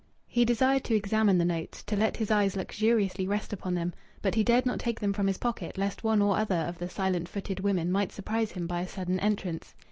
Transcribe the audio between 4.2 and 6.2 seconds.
but he dared not take them from his pocket lest